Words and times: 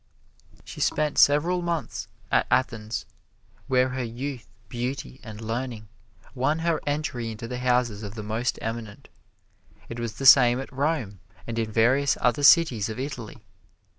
She 0.65 0.81
spent 0.81 1.19
several 1.19 1.61
months 1.61 2.07
at 2.31 2.47
Athens, 2.49 3.05
where 3.67 3.89
her 3.89 4.03
youth, 4.03 4.49
beauty 4.67 5.19
and 5.23 5.39
learning 5.39 5.89
won 6.33 6.57
her 6.65 6.81
entry 6.87 7.29
into 7.29 7.47
the 7.47 7.59
houses 7.59 8.01
of 8.01 8.15
the 8.15 8.23
most 8.23 8.57
eminent. 8.63 9.09
It 9.89 9.99
was 9.99 10.13
the 10.13 10.25
same 10.25 10.59
at 10.59 10.73
Rome 10.73 11.19
and 11.45 11.59
in 11.59 11.71
various 11.71 12.17
other 12.19 12.41
cities 12.41 12.89
of 12.89 12.99
Italy. 12.99 13.45